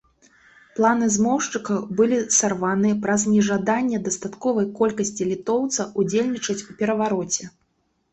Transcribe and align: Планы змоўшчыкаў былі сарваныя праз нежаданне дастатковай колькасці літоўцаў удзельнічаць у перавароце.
Планы 0.77 1.07
змоўшчыкаў 1.15 1.81
былі 1.99 2.17
сарваныя 2.37 2.95
праз 3.03 3.25
нежаданне 3.33 3.99
дастатковай 4.07 4.65
колькасці 4.79 5.27
літоўцаў 5.33 5.93
удзельнічаць 6.05 6.57
у 6.69 6.79
перавароце. 6.81 7.43